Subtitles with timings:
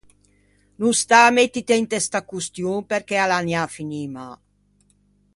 [0.79, 4.29] No stâ à mettite inte sta costion, perché a l’anià à finî mâ.